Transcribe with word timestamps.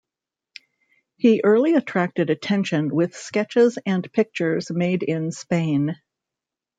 He 1.17 1.41
early 1.43 1.75
attracted 1.75 2.31
attention 2.31 2.89
with 2.89 3.15
sketches 3.15 3.77
and 3.85 4.11
pictures 4.11 4.71
made 4.71 5.03
in 5.03 5.31
Spain. 5.31 5.95